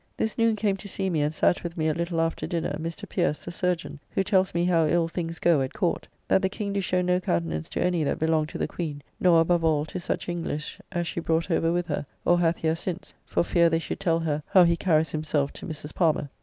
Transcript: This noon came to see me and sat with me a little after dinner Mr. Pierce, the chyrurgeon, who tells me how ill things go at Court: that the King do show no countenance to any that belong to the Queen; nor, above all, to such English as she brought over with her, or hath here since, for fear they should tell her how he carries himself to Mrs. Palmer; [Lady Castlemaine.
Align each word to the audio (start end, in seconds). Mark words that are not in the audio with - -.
This 0.17 0.35
noon 0.35 0.55
came 0.55 0.77
to 0.77 0.87
see 0.87 1.11
me 1.11 1.21
and 1.21 1.31
sat 1.31 1.61
with 1.61 1.77
me 1.77 1.87
a 1.87 1.93
little 1.93 2.19
after 2.21 2.47
dinner 2.47 2.75
Mr. 2.81 3.07
Pierce, 3.07 3.45
the 3.45 3.51
chyrurgeon, 3.51 3.99
who 4.09 4.23
tells 4.23 4.51
me 4.51 4.65
how 4.65 4.87
ill 4.87 5.07
things 5.07 5.37
go 5.37 5.61
at 5.61 5.73
Court: 5.73 6.07
that 6.27 6.41
the 6.41 6.49
King 6.49 6.73
do 6.73 6.81
show 6.81 7.03
no 7.03 7.19
countenance 7.19 7.69
to 7.69 7.83
any 7.83 8.03
that 8.03 8.17
belong 8.17 8.47
to 8.47 8.57
the 8.57 8.67
Queen; 8.67 9.03
nor, 9.19 9.41
above 9.41 9.63
all, 9.63 9.85
to 9.85 9.99
such 9.99 10.27
English 10.27 10.79
as 10.91 11.05
she 11.05 11.19
brought 11.19 11.51
over 11.51 11.71
with 11.71 11.85
her, 11.85 12.07
or 12.25 12.39
hath 12.39 12.57
here 12.57 12.75
since, 12.75 13.13
for 13.27 13.43
fear 13.43 13.69
they 13.69 13.77
should 13.77 13.99
tell 13.99 14.17
her 14.21 14.41
how 14.47 14.63
he 14.63 14.75
carries 14.75 15.11
himself 15.11 15.53
to 15.53 15.67
Mrs. 15.67 15.93
Palmer; 15.93 16.21
[Lady 16.21 16.27
Castlemaine. 16.29 16.29